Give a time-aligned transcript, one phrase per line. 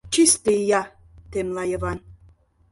[0.13, 0.83] Чисте ия,—
[1.31, 1.99] темла Йыван.